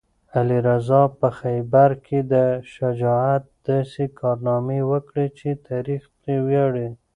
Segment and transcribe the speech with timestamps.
[0.35, 2.35] علي رض په خیبر کې د
[2.73, 6.89] شجاعت داسې کارنامې وکړې چې تاریخ پرې ویاړي.